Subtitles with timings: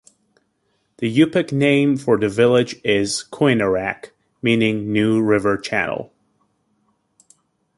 [0.97, 4.09] The Yupik name for the village is "Kuinerraq",
[4.41, 6.11] meaning "new river channel.